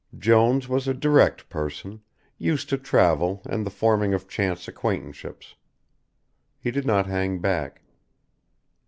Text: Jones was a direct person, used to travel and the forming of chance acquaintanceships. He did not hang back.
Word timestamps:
Jones 0.17 0.67
was 0.67 0.87
a 0.87 0.95
direct 0.95 1.47
person, 1.47 2.01
used 2.39 2.69
to 2.69 2.77
travel 2.79 3.43
and 3.45 3.63
the 3.63 3.69
forming 3.69 4.15
of 4.15 4.27
chance 4.27 4.67
acquaintanceships. 4.67 5.53
He 6.59 6.71
did 6.71 6.87
not 6.87 7.05
hang 7.05 7.37
back. 7.37 7.83